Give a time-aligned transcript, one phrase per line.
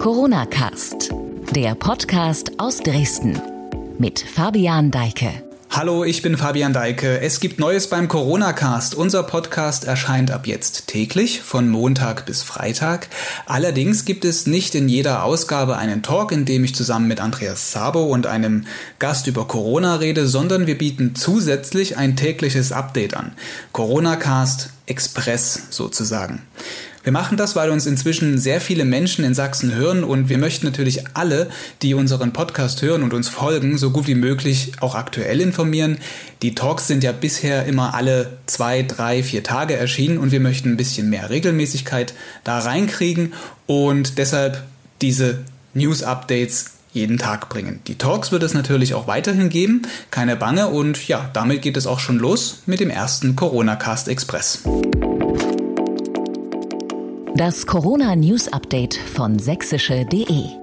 [0.00, 1.10] Corona Cast,
[1.54, 3.38] der Podcast aus Dresden
[3.98, 5.30] mit Fabian Deike.
[5.68, 7.20] Hallo, ich bin Fabian Deike.
[7.20, 8.94] Es gibt Neues beim Corona Cast.
[8.94, 13.08] Unser Podcast erscheint ab jetzt täglich von Montag bis Freitag.
[13.44, 17.70] Allerdings gibt es nicht in jeder Ausgabe einen Talk, in dem ich zusammen mit Andreas
[17.70, 18.64] Sabo und einem
[18.98, 23.32] Gast über Corona rede, sondern wir bieten zusätzlich ein tägliches Update an.
[23.72, 26.40] Corona Cast Express sozusagen.
[27.02, 30.66] Wir machen das, weil uns inzwischen sehr viele Menschen in Sachsen hören und wir möchten
[30.66, 31.48] natürlich alle,
[31.80, 35.96] die unseren Podcast hören und uns folgen, so gut wie möglich auch aktuell informieren.
[36.42, 40.72] Die Talks sind ja bisher immer alle zwei, drei, vier Tage erschienen und wir möchten
[40.72, 42.12] ein bisschen mehr Regelmäßigkeit
[42.44, 43.32] da reinkriegen
[43.66, 44.62] und deshalb
[45.00, 45.38] diese
[45.72, 47.80] News-Updates jeden Tag bringen.
[47.86, 51.86] Die Talks wird es natürlich auch weiterhin geben, keine Bange und ja, damit geht es
[51.86, 54.64] auch schon los mit dem ersten Corona Cast Express.
[57.40, 60.59] Das Corona News Update von sächsische.de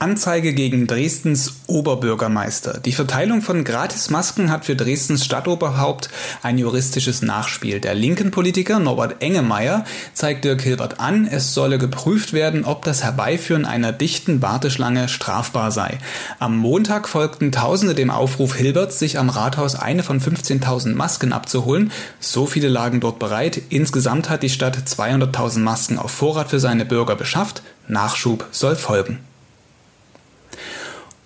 [0.00, 2.78] Anzeige gegen Dresdens Oberbürgermeister.
[2.78, 6.08] Die Verteilung von Gratismasken hat für Dresdens Stadtoberhaupt
[6.40, 7.80] ein juristisches Nachspiel.
[7.80, 13.02] Der linken Politiker Norbert Engemeyer zeigt Dirk Hilbert an, es solle geprüft werden, ob das
[13.02, 15.98] Herbeiführen einer dichten Warteschlange strafbar sei.
[16.38, 21.90] Am Montag folgten Tausende dem Aufruf Hilberts, sich am Rathaus eine von 15.000 Masken abzuholen.
[22.20, 23.60] So viele lagen dort bereit.
[23.68, 27.62] Insgesamt hat die Stadt 200.000 Masken auf Vorrat für seine Bürger beschafft.
[27.88, 29.27] Nachschub soll folgen.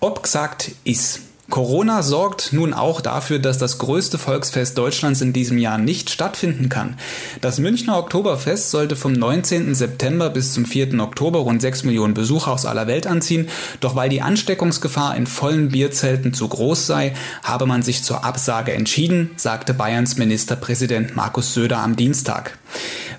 [0.02, 1.20] Ob gesagt ist.
[1.52, 6.70] Corona sorgt nun auch dafür, dass das größte Volksfest Deutschlands in diesem Jahr nicht stattfinden
[6.70, 6.96] kann.
[7.42, 9.74] Das Münchner Oktoberfest sollte vom 19.
[9.74, 10.98] September bis zum 4.
[10.98, 15.68] Oktober rund 6 Millionen Besucher aus aller Welt anziehen, doch weil die Ansteckungsgefahr in vollen
[15.68, 21.80] Bierzelten zu groß sei, habe man sich zur Absage entschieden, sagte Bayerns Ministerpräsident Markus Söder
[21.80, 22.56] am Dienstag.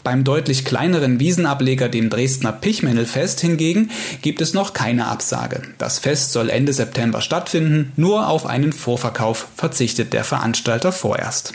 [0.03, 3.89] Beim deutlich kleineren Wiesenableger, dem Dresdner Pichmäntelfest hingegen,
[4.21, 5.61] gibt es noch keine Absage.
[5.77, 11.53] Das Fest soll Ende September stattfinden, nur auf einen Vorverkauf verzichtet der Veranstalter vorerst.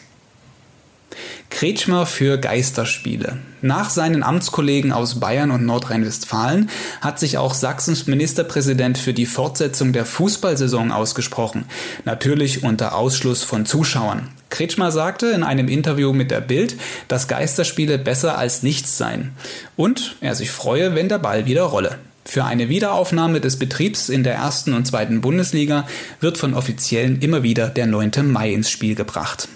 [1.51, 3.39] Kretschmer für Geisterspiele.
[3.63, 6.71] Nach seinen Amtskollegen aus Bayern und Nordrhein-Westfalen
[7.01, 11.65] hat sich auch Sachsens Ministerpräsident für die Fortsetzung der Fußballsaison ausgesprochen,
[12.05, 14.29] natürlich unter Ausschluss von Zuschauern.
[14.51, 16.77] Kretschmer sagte in einem Interview mit der Bild,
[17.09, 19.33] dass Geisterspiele besser als nichts seien
[19.77, 21.99] und er sich freue, wenn der Ball wieder rolle.
[22.31, 25.89] Für eine Wiederaufnahme des Betriebs in der ersten und zweiten Bundesliga
[26.21, 28.31] wird von Offiziellen immer wieder der 9.
[28.31, 29.49] Mai ins Spiel gebracht.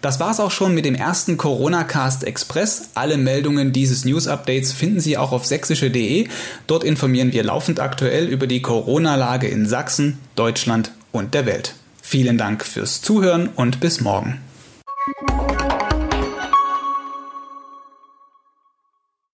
[0.00, 2.88] Das war's auch schon mit dem ersten Corona Cast Express.
[2.94, 6.26] Alle Meldungen dieses News Updates finden Sie auch auf sächsische.de.
[6.66, 11.76] Dort informieren wir laufend aktuell über die Corona-Lage in Sachsen, Deutschland und der Welt.
[12.02, 14.40] Vielen Dank fürs Zuhören und bis morgen.